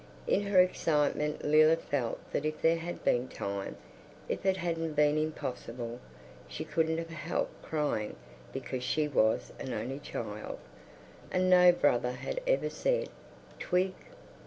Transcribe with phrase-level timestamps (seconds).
[0.25, 3.77] In her excitement Leila felt that if there had been time,
[4.27, 5.99] if it hadn't been impossible,
[6.47, 8.15] she couldn't have helped crying
[8.51, 10.57] because she was an only child,
[11.29, 13.09] and no brother had ever said
[13.59, 13.93] "Twig?"